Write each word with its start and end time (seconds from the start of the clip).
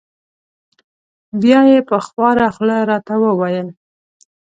بیا 1.41 1.59
یې 1.71 1.79
په 1.89 1.97
خواره 2.05 2.47
خوله 2.55 2.77
را 2.89 2.97
ته 3.07 3.13
و 3.21 3.23
ویل: 3.39 3.67